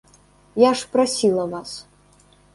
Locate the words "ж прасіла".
0.79-1.45